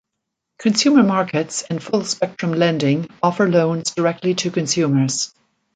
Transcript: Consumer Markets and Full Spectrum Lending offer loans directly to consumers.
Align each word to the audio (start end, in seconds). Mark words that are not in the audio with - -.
Consumer 0.57 1.03
Markets 1.03 1.61
and 1.61 1.79
Full 1.83 2.03
Spectrum 2.05 2.53
Lending 2.53 3.07
offer 3.21 3.47
loans 3.47 3.91
directly 3.91 4.33
to 4.33 4.49
consumers. 4.49 5.31